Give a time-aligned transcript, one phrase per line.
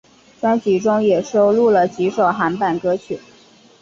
[0.39, 3.19] 专辑中也收录了几首韩版歌曲。